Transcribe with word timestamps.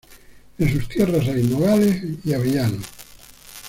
En 0.57 0.67
sus 0.67 0.89
tierras 0.89 1.27
hay 1.27 1.43
nogales 1.43 2.01
y 2.25 2.33
avellanos. 2.33 2.85